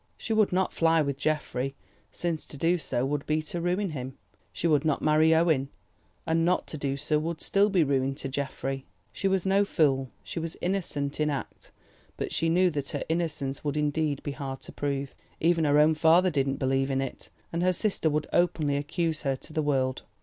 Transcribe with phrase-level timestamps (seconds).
[0.17, 1.75] She would not fly with Geoffrey,
[2.11, 4.17] since to do so would be to ruin him.
[4.51, 5.69] She would not marry Owen,
[6.25, 8.87] and not to do so would still be to ruin Geoffrey.
[9.13, 11.69] She was no fool, she was innocent in act,
[12.17, 16.31] but she knew that her innocence would indeed be hard to prove—even her own father
[16.31, 20.01] did not believe in it, and her sister would openly accuse her to the world.